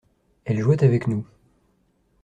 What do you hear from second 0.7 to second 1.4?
avec nous.